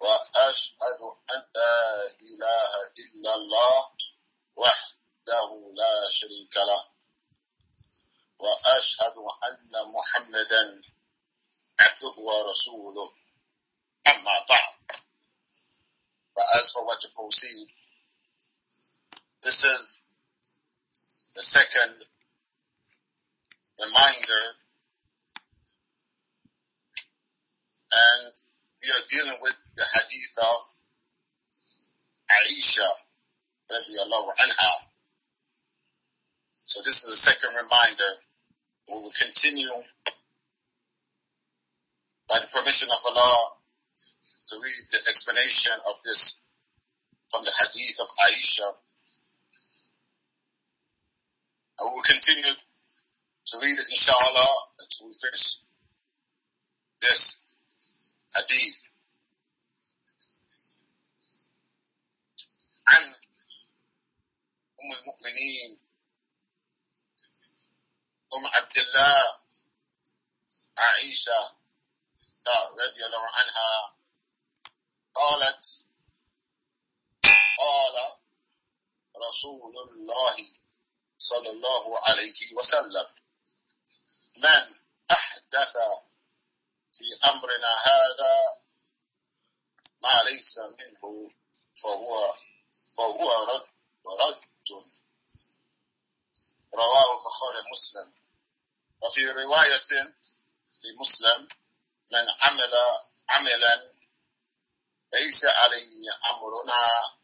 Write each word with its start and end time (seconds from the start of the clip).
وأشهد 0.00 1.00
أن 1.30 1.42
لا 1.54 2.06
إله 2.20 2.70
إلا 2.98 3.34
الله 3.34 3.92
وحده 4.56 5.72
لا 5.74 6.10
شريك 6.10 6.56
له. 6.56 6.84
وأشهد 8.38 9.16
أن 9.44 9.92
محمدا 9.92 10.82
عبده 11.80 12.14
ورسوله. 12.16 13.14
أما 14.06 14.46
بعد. 14.48 14.74
But 16.34 16.44
as 16.54 16.72
for 16.72 16.86
what 16.86 17.00
to 17.00 17.08
proceed, 17.08 17.68
this 19.42 19.64
is 19.64 20.04
the 21.34 21.42
second 21.42 22.04
reminder 23.78 24.44
and 27.92 28.49
we 28.82 28.88
are 28.88 29.04
dealing 29.08 29.38
with 29.42 29.56
the 29.76 29.84
hadith 29.94 30.36
of 30.40 30.60
Aisha 32.40 32.88
anha. 33.70 34.72
So 36.52 36.80
this 36.84 37.04
is 37.04 37.10
a 37.10 37.16
second 37.16 37.50
reminder. 37.62 38.10
We 38.88 38.94
will 38.94 39.12
continue 39.20 39.68
by 42.28 42.38
the 42.40 42.46
permission 42.52 42.88
of 42.90 42.98
Allah 43.06 43.52
to 44.48 44.56
read 44.62 44.82
the 44.90 44.98
explanation 45.08 45.74
of 45.86 45.94
this 46.04 46.40
from 47.30 47.44
the 47.44 47.52
hadith 47.60 48.00
of 48.00 48.08
Aisha. 48.26 48.68
And 51.78 51.90
we 51.90 51.94
will 51.96 52.02
continue 52.02 52.54
to 53.46 53.58
read 53.62 53.78
it 53.78 53.86
inshallah 53.90 54.52
until 54.80 55.06
we 55.06 55.12
finish 55.20 55.56
this 57.00 57.39
hadith. 58.34 58.90
عن 62.86 63.02
أم 64.80 64.92
المؤمنين 65.00 65.80
أم 68.34 68.46
عبد 68.46 68.76
الله 68.78 69.40
عائشة 70.78 71.56
رضي 72.78 73.06
الله 73.06 73.26
عنها 73.28 73.94
قالت 75.14 75.88
قال 77.58 78.18
رسول 79.28 79.78
الله 79.78 80.36
صلى 81.18 81.50
الله 81.50 82.00
عليه 82.08 82.54
وسلم 82.54 83.06
من 84.36 84.74
أحدث 85.10 85.76
في 87.00 87.28
أمرنا 87.30 87.76
هذا 87.86 88.34
ما 90.02 90.22
ليس 90.30 90.58
منه 90.58 91.30
فهو 91.82 92.34
فهو 92.96 93.44
رد 93.44 93.66
رد. 94.06 94.40
رواه 96.74 97.18
البخاري 97.18 97.70
مسلم 97.72 98.14
وفي 99.02 99.30
رواية 99.30 100.14
لمسلم 100.84 101.48
من 102.12 102.30
عمل 102.40 102.74
عملا 103.28 103.92
ليس 105.12 105.44
عليه 105.44 106.10
أمرنا 106.30 107.16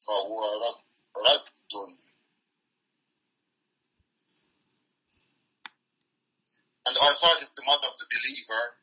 فهو 0.00 0.44
رد 0.62 0.82
رد. 1.16 1.52
And 6.84 6.98
I 6.98 7.12
thought 7.20 7.42
if 7.42 7.54
the 7.54 7.62
mother 7.62 7.86
of 7.86 7.96
the 7.96 8.06
believer. 8.10 8.81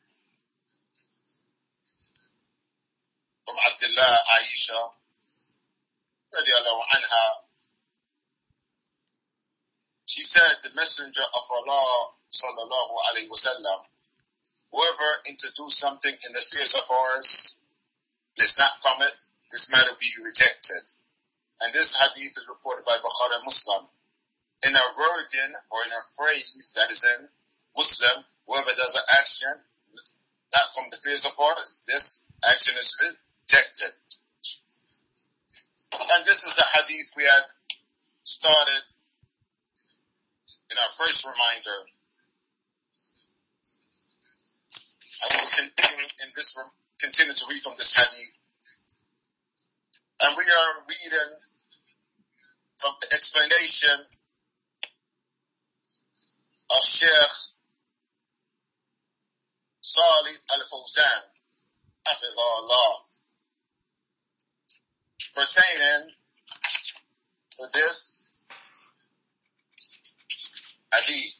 From 3.50 3.58
Abdullah 3.66 4.14
Aisha 4.38 4.80
radiallahu 6.30 6.82
anha. 6.94 7.26
She 10.06 10.22
said 10.22 10.62
the 10.62 10.70
messenger 10.78 11.22
of 11.26 11.44
Allah 11.50 12.14
sallallahu 12.30 12.94
alayhi 13.10 13.26
wasallam 13.26 13.90
whoever 14.70 15.10
introduced 15.26 15.82
something 15.82 16.14
in 16.14 16.30
the 16.32 16.38
affairs 16.38 16.78
of 16.78 16.86
ours 16.94 17.58
is 18.38 18.54
not 18.56 18.70
from 18.78 19.02
it 19.02 19.14
this 19.50 19.66
matter 19.72 19.90
be 19.98 20.06
rejected. 20.22 20.94
And 21.60 21.74
this 21.74 21.98
hadith 21.98 22.38
is 22.38 22.46
reported 22.48 22.86
by 22.86 22.94
Bukhari 23.02 23.42
Muslim. 23.44 23.90
In 24.62 24.70
a 24.76 24.86
wording 24.94 25.52
or 25.74 25.78
in 25.90 25.92
a 25.92 26.02
phrase 26.14 26.72
that 26.76 26.92
is 26.92 27.02
in 27.18 27.26
Muslim 27.76 28.22
whoever 28.46 28.70
does 28.78 28.94
an 28.94 29.06
action 29.18 29.54
not 30.54 30.66
from 30.74 30.84
the 30.90 30.98
fears 31.02 31.24
of 31.26 31.32
ours 31.38 31.82
this 31.86 32.26
action 32.46 32.74
is 32.78 32.94
rejected 33.50 34.00
and 36.12 36.24
this 36.24 36.44
is 36.44 36.54
the 36.54 36.64
hadith 36.74 37.12
we 37.16 37.24
had 37.24 37.44
started 38.22 38.82
in 40.70 40.76
our 40.78 40.92
first 40.98 41.26
reminder. 41.26 41.86
And 45.22 45.30
we'll 45.34 45.54
continue 45.54 46.08
in 46.22 46.28
this 46.34 46.58
continue 47.00 47.34
to 47.34 47.44
read 47.48 47.60
from 47.62 47.74
this 47.76 47.94
hadith. 47.94 48.34
And 50.22 50.36
we 50.36 50.44
are 50.44 50.84
reading 50.88 51.30
from 52.78 52.94
the 53.00 53.14
explanation 53.14 54.06
of 56.70 56.82
Sheikh 56.82 57.34
Salih 59.80 60.36
Al-Fawzan, 60.54 61.22
Allah, 62.06 63.09
pertaining 65.34 66.12
to 67.58 67.66
this 67.72 68.32
hadith. 70.92 71.36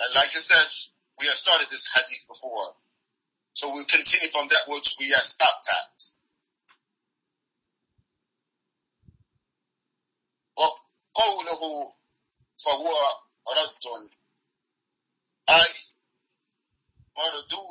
And 0.00 0.14
like 0.16 0.30
I 0.34 0.40
said, 0.40 0.96
we 1.20 1.26
have 1.26 1.36
started 1.36 1.68
this 1.70 1.88
hadith 1.94 2.26
before. 2.26 2.74
So 3.52 3.68
we'll 3.72 3.84
continue 3.84 4.28
from 4.28 4.48
that 4.48 4.62
which 4.68 4.96
we 4.98 5.08
have 5.10 5.22
stopped 5.22 5.68
at. 5.68 6.19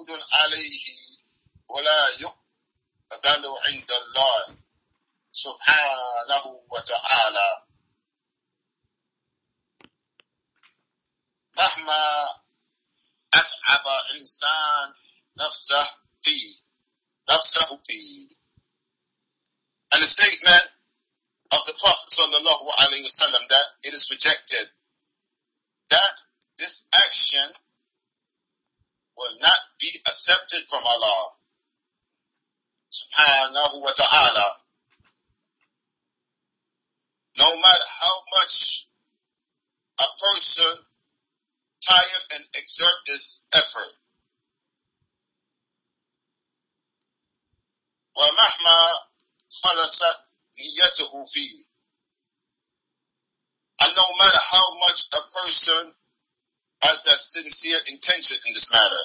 مردود 0.08 0.22
عليه 0.32 0.84
ولا 1.68 2.08
يقبل 2.08 3.44
عند 3.66 3.90
الله 3.92 4.56
سبحانه 5.32 6.44
وتعالى 6.70 7.66
مهما 11.56 12.28
أتعب 13.34 13.86
إنسان 14.14 14.94
نفسه 15.38 15.96
فيه 16.22 16.56
نفسه 17.30 17.80
فيه 17.86 18.28
And 19.94 20.02
the 20.02 20.06
statement 20.06 20.64
of 21.52 21.60
the 21.66 21.74
Prophet 21.78 22.10
sallallahu 22.10 22.66
alaihi 22.82 23.06
wasallam 23.06 23.46
that 23.48 23.66
it 23.84 23.94
is 23.94 24.10
rejected 24.10 24.67
subhanahu 33.68 33.84
wa 33.84 33.92
ta'ala. 33.92 34.46
No 37.36 37.48
matter 37.60 37.88
how 38.00 38.16
much 38.36 38.88
a 40.00 40.08
person 40.18 40.74
tire 41.82 42.22
and 42.34 42.44
exert 42.56 42.98
this 43.06 43.44
effort. 43.54 43.92
ومهما 48.16 48.78
خلصت 49.50 50.20
نيته 50.58 51.24
فيه 51.24 51.64
and 53.80 53.90
no 53.96 54.06
matter 54.18 54.38
how 54.50 54.78
much 54.78 55.08
a 55.12 55.22
person 55.34 55.92
has 56.82 57.02
the 57.02 57.10
sincere 57.10 57.80
intention 57.90 58.38
in 58.46 58.54
this 58.54 58.70
matter. 58.72 59.04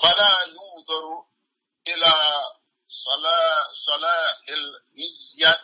فلا 0.00 0.34
ينظر 0.48 1.26
إلى 1.88 2.14
صلاح 2.87 4.43
النية 4.49 5.59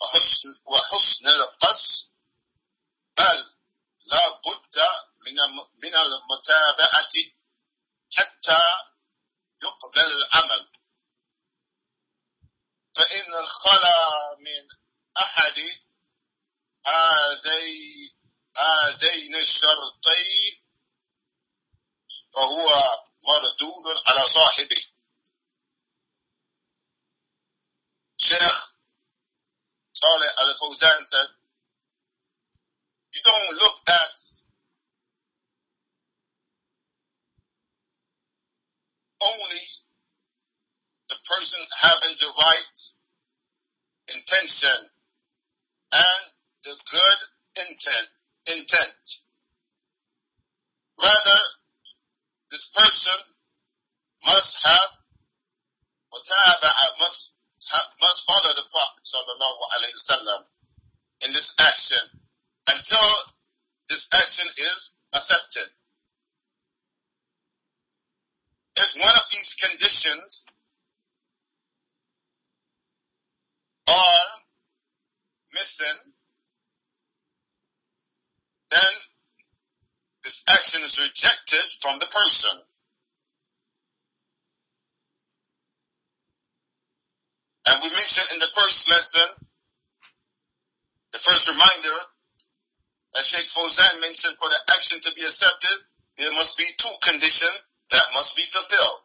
وحسن, 0.00 0.60
وحسن 0.64 1.28
القصد 1.28 2.10
بل 3.18 3.54
لا 4.06 4.28
بد 4.30 4.78
من 5.26 5.36
من 5.82 5.94
المتابعة 5.96 7.12
حتى 8.16 8.62
يقبل 9.62 10.00
العمل. 10.12 10.68
فإن 12.94 13.46
خلا 13.46 14.34
من 14.38 14.68
أحد 15.18 15.60
هذين 16.86 18.16
هذين 18.56 19.36
الشرطين 19.36 20.62
فهو 22.32 22.66
مردود 23.22 24.02
على 24.06 24.26
صاحبه. 24.26 24.95
You 33.14 33.22
don't 33.24 33.56
look 33.56 33.80
at 33.88 34.16
only 39.22 39.64
the 41.08 41.16
person 41.24 41.60
having 41.80 42.16
the 42.20 42.30
right 42.38 42.80
intention 44.14 44.90
and 45.92 46.22
the 46.64 46.76
good 46.92 47.18
intent 47.66 48.08
intent. 48.46 49.20
Rather, 51.02 51.40
this 52.50 52.68
person 52.68 53.20
must 54.26 54.66
have 54.66 54.96
must 57.00 57.34
have, 57.72 57.86
must 58.00 58.26
follow 58.26 58.52
the 58.56 58.66
Prophet 58.70 59.04
sallallahu 59.04 59.60
alaihi 59.76 59.94
wasallam 59.96 60.40
in 61.24 61.32
this 61.32 61.54
action 61.60 62.20
until 62.68 63.08
this 63.88 64.08
action 64.14 64.46
is 64.58 64.96
accepted. 65.14 65.68
If 68.76 68.90
one 69.00 69.14
of 69.14 69.26
these 69.30 69.54
conditions 69.54 70.46
are 73.88 74.28
then 78.70 78.92
this 80.22 80.42
action 80.48 80.82
is 80.82 81.00
rejected 81.00 81.64
from 81.80 81.98
the 82.00 82.06
person. 82.06 82.60
And 87.66 87.76
we 87.82 87.88
mentioned 87.88 88.28
in 88.34 88.38
the 88.38 88.50
first 88.54 88.90
lesson, 88.90 89.28
the 91.12 91.18
first 91.18 91.48
reminder 91.48 91.98
that 93.14 93.24
Sheikh 93.24 93.46
Fawzan 93.48 94.00
mentioned 94.00 94.36
for 94.38 94.48
the 94.48 94.60
action 94.74 95.00
to 95.00 95.14
be 95.14 95.22
accepted, 95.22 95.78
there 96.18 96.32
must 96.32 96.58
be 96.58 96.66
two 96.76 96.92
conditions 97.02 97.58
that 97.90 98.02
must 98.14 98.36
be 98.36 98.42
fulfilled. 98.42 99.00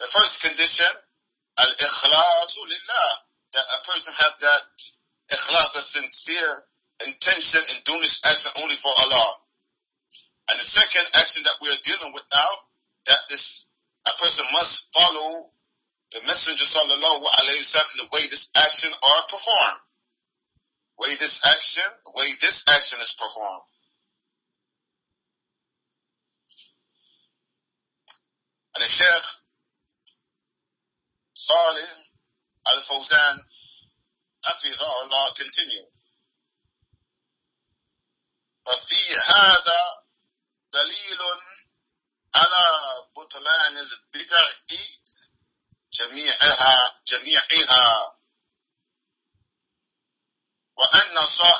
The 0.00 0.06
first 0.06 0.42
condition, 0.42 0.92
al-ikhlasu 1.58 2.62
lillah, 2.64 3.10
that 3.52 3.64
a 3.64 3.78
person 3.86 4.14
have 4.18 4.34
that 4.40 4.62
ikhlas, 5.32 5.76
a 5.76 5.82
sincere 6.28 6.62
intention 7.06 7.62
in 7.72 7.76
doing 7.84 8.02
this 8.02 8.20
action 8.24 8.52
only 8.62 8.74
for 8.74 8.92
Allah. 8.92 9.28
And 10.50 10.58
the 10.58 10.64
second 10.64 11.04
action 11.16 11.44
that 11.44 11.56
we 11.60 11.68
are 11.68 11.82
dealing 11.84 12.12
with 12.12 12.24
now, 12.32 12.50
that 13.06 13.18
this 13.28 13.68
a 14.06 14.12
person 14.20 14.44
must 14.52 14.88
follow 14.92 15.50
the 16.12 16.20
Messenger 16.26 16.64
sallallahu 16.64 17.24
alayhi 17.40 17.60
wasallam 17.60 17.96
the 18.00 18.08
way 18.12 18.24
this 18.28 18.50
action 18.56 18.92
are 18.92 19.22
performed. 19.28 19.80
Way 21.00 21.14
this 21.20 21.44
action, 21.44 21.84
way 22.16 22.26
this 22.40 22.64
action 22.68 22.98
is 23.00 23.12
performed. 23.12 23.62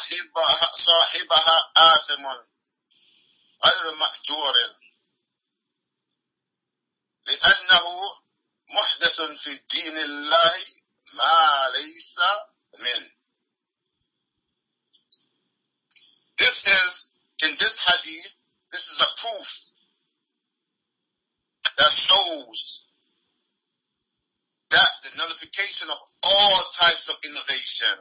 صاحبها 0.08 0.70
صاحبها 0.74 1.72
آثم 1.76 2.26
غير 3.64 3.94
مأجور 3.94 4.54
لأنه 7.26 7.86
محدث 8.68 9.20
في 9.20 9.54
دين 9.56 9.98
الله 9.98 10.64
ما 11.12 11.72
ليس 11.74 12.16
منه 12.78 13.18
This 16.38 16.66
is, 16.68 17.10
in 17.42 17.56
this 17.58 17.80
hadith, 17.80 18.34
this 18.70 18.88
is 18.90 19.00
a 19.00 19.10
proof 19.20 19.48
that 21.78 21.90
shows 21.92 22.84
that 24.70 24.88
the 25.02 25.10
nullification 25.18 25.90
of 25.90 25.98
all 26.22 26.62
types 26.78 27.08
of 27.08 27.16
innovation, 27.24 27.98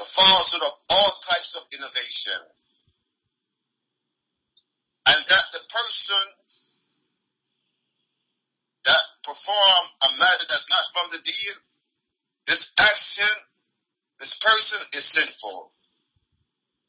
the 0.00 0.08
falsehood 0.08 0.64
of 0.64 0.72
all 0.88 1.12
types 1.28 1.60
of 1.60 1.68
innovation, 1.76 2.40
and 5.06 5.20
that 5.28 5.44
the 5.52 5.60
person 5.68 6.24
that 8.84 9.04
perform 9.22 9.84
a 10.00 10.08
matter 10.18 10.44
that's 10.48 10.70
not 10.70 10.84
from 10.96 11.10
the 11.12 11.20
deed, 11.22 11.56
this 12.46 12.72
action, 12.80 13.28
this 14.18 14.38
person 14.38 14.80
is 14.94 15.04
sinful 15.04 15.70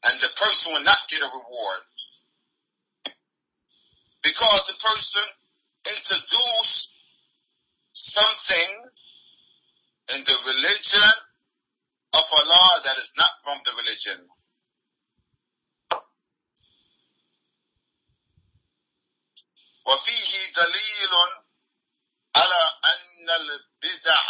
and 0.04 0.20
the 0.20 0.32
person 0.36 0.72
will 0.72 0.84
not 0.84 0.98
get 1.08 1.20
a 1.20 1.28
reward. 1.36 1.82
Because 4.22 4.66
the 4.66 4.78
person 4.80 5.22
introduced 5.86 6.94
something 7.92 8.70
in 10.16 10.20
the 10.24 10.36
religion 10.46 11.12
Allah 12.32 12.80
that 12.84 12.98
is 12.98 13.12
not 13.16 13.30
from 13.44 13.58
the 13.64 13.72
religion. 13.76 14.28
وفيه 19.86 20.52
دليل 20.52 21.10
على 22.36 22.62
أن 22.84 23.30
البدع 23.30 24.22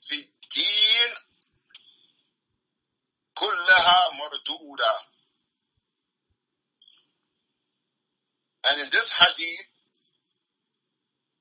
في 0.00 0.14
الدين 0.14 1.14
كلها 3.34 4.10
مردودة 4.12 5.08
and 8.64 8.80
in 8.80 8.90
this 8.90 9.12
hadith 9.12 9.68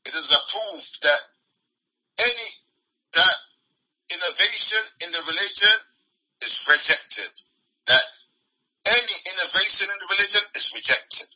it 0.06 0.14
is 0.16 0.32
a 0.32 0.40
proof 0.52 1.00
that 1.02 1.20
any 2.20 2.48
that 3.14 3.36
innovation 4.12 4.84
in 5.02 5.12
the 5.12 5.22
religion 5.28 5.76
is 6.48 6.68
rejected. 6.72 7.32
That 7.88 8.06
any 8.88 9.16
innovation 9.36 9.88
in 9.92 10.00
religion 10.08 10.44
is 10.56 10.72
rejected 10.76 11.28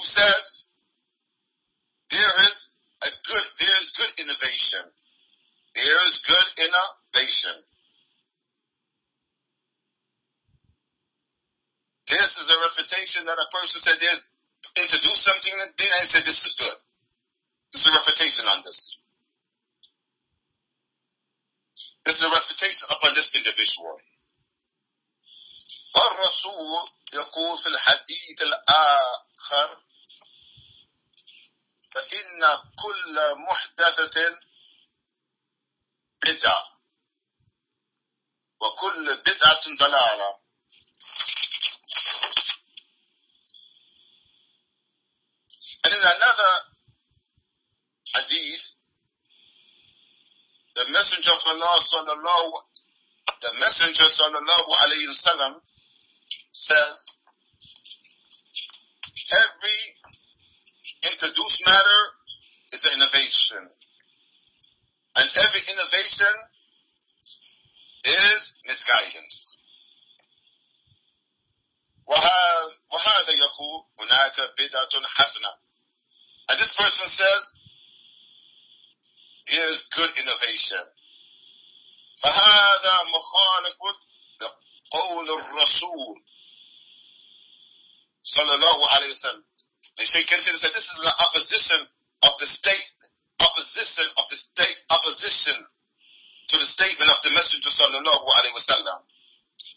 says 0.02 0.64
there 2.10 2.34
is 2.48 2.76
a 3.02 3.10
good, 3.26 3.44
there 3.58 3.78
is 3.78 3.92
good 3.96 4.20
innovation 4.20 4.90
is 6.06 6.22
good 6.22 6.48
innovation. 6.62 7.56
This 12.06 12.38
is 12.38 12.48
a 12.54 12.58
refutation 12.62 13.26
that 13.26 13.38
a 13.38 13.48
person 13.50 13.82
said 13.82 13.98
there's 14.00 14.30
introduce 14.78 15.26
something 15.26 15.52
and 15.52 15.72
then 15.76 15.90
I 15.98 16.04
said 16.06 16.22
this 16.22 16.46
is 16.46 16.54
good. 16.54 16.78
This 17.72 17.86
is 17.86 17.94
a 17.94 17.98
refutation 17.98 18.44
on 18.54 18.62
this. 18.64 19.00
This 22.06 22.22
is 22.22 22.24
a 22.24 22.30
refutation 22.30 22.86
upon 22.94 23.14
this 23.14 23.34
individual. 23.34 23.98
والرسول 25.96 26.90
يقول 27.12 27.58
في 27.58 27.68
الحديث 27.68 28.42
الآخر 28.42 29.82
فإن 31.91 32.41
كل 32.83 33.15
محدثة 33.47 34.39
بدعة 36.23 36.79
وكل 38.61 39.17
بدعة 39.17 39.61
ضلالة 39.79 40.41
And 45.83 45.93
in 45.93 45.99
another 45.99 46.53
hadith, 48.13 48.75
the 50.75 50.85
Messenger 50.91 51.31
of 51.31 51.43
Allah 51.47 51.75
sallallahu, 51.79 52.53
the 53.41 53.51
Messenger 53.59 54.03
sallallahu 54.03 54.69
alayhi 54.83 55.07
wa 55.07 55.17
sallam 55.17 55.61
says, 56.53 57.07
every 59.31 59.90
introduced 61.20 61.66
matter 61.66 62.00
is 62.72 62.84
an 62.86 62.92
innovation. 62.94 63.70
And 65.16 65.30
every 65.36 65.60
innovation 65.72 66.34
is 68.04 68.56
misguidance. 68.66 69.58
وهذا 72.06 73.32
يقول 73.32 73.84
هناك 74.00 74.40
بدعة 74.58 75.06
حسنة. 75.06 75.52
And 76.48 76.58
this 76.60 76.76
person 76.76 77.06
says, 77.08 77.54
here 79.46 79.66
is 79.66 79.88
good 79.94 80.10
innovation. 80.18 80.84
فهذا 82.22 83.02
مخالف 83.02 83.76
لقول 84.40 85.30
الرسول 85.30 86.24
صلى 88.22 88.54
الله 88.54 88.88
عليه 88.88 89.10
وسلم. 89.10 89.44
They 90.00 90.04
say, 90.04 90.22
continue 90.24 90.52
to 90.52 90.60
say, 90.60 90.72
this 90.74 90.92
is 90.92 91.06
an 91.06 91.16
opposition 91.24 91.80
of 92.24 92.32
the 92.38 92.46
state, 92.46 92.86
opposition 93.40 94.06
of 94.18 94.24
the 94.28 94.36
state, 94.36 94.76
opposition 94.90 95.56
to 96.48 96.54
the 96.58 96.68
statement 96.68 97.10
of 97.10 97.20
the 97.24 97.30
Messenger 97.32 97.70
sallallahu 97.70 98.26
alaihi 98.38 98.54
wasallam. 98.54 98.98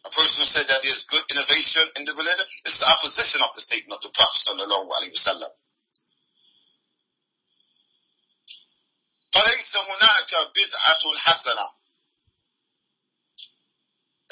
A 0.05 0.09
person 0.11 0.45
said 0.45 0.67
that 0.67 0.83
there's 0.83 1.05
good 1.07 1.23
innovation 1.31 1.83
in 1.97 2.05
the 2.05 2.13
religion. 2.13 2.45
This 2.63 2.79
is 2.79 2.81
the 2.83 2.91
opposition 2.91 3.41
of 3.43 3.51
the 3.55 3.61
statement 3.61 3.99
of 3.99 4.03
the 4.03 4.13
Prophet 4.15 4.39
sallallahu 4.39 4.87
alaihi 4.87 5.15
wasallam. 5.15 5.51
فليس 9.29 9.75
هناك 9.77 10.31
بدعة 10.55 11.03
حسنة. 11.17 11.65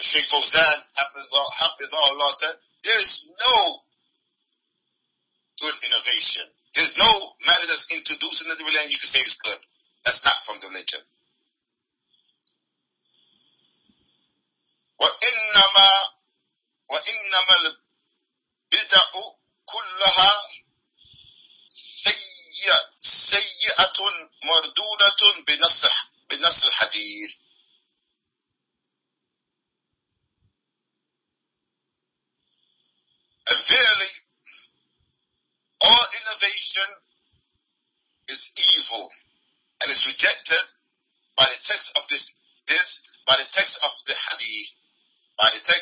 Sheikh 0.01 0.25
Fawzan, 0.25 0.77
Hafizahullah 1.59 2.29
said, 2.31 2.55
there 2.83 2.99
is 2.99 3.31
no 3.39 3.81
good 5.61 5.75
innovation. 5.85 6.45
There's 6.73 6.97
no 6.97 7.11
matter 7.45 7.65
that's 7.67 7.87
introduced 7.95 8.43
into 8.45 8.55
the 8.55 8.63
religion 8.63 8.91
you 8.91 8.97
can 8.99 9.07
say 9.09 9.19
is 9.19 9.37
good. 9.37 9.57
That's 10.05 10.23
not 10.25 10.35
from 10.45 10.57
the 10.61 10.67
religion. 10.69 11.01
وإنما 14.99 15.89
وإنما 16.89 17.55
البدع 17.61 19.03
كلها 19.65 20.31
سيئة 21.67 22.79
سيئة 22.99 23.99
مردودة 24.43 25.43
بنص 25.47 25.85
بنص 26.29 26.65
الحديث 26.65 27.35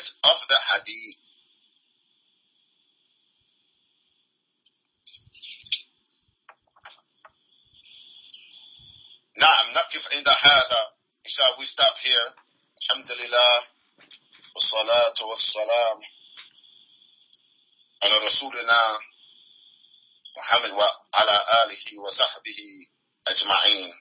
text 0.00 0.18
of 0.24 0.48
the 0.48 0.56
hadith. 0.72 1.16
نعم 9.38 9.72
نقف 9.72 10.12
عند 10.12 10.28
هذا 10.28 10.92
إن 11.26 11.30
شاء 11.30 11.46
الله 11.46 11.58
we 11.58 11.66
stop 11.66 11.96
here 11.98 12.34
الحمد 12.82 13.12
لله 13.12 13.68
والصلاة 14.54 15.14
والسلام 15.22 16.00
على 18.02 18.16
رسولنا 18.18 18.98
محمد 20.38 20.70
وعلى 20.70 21.44
آله 21.64 22.00
وصحبه 22.00 22.86
أجمعين 23.28 23.92